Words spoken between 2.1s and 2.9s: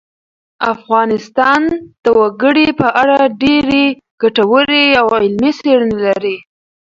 وګړي په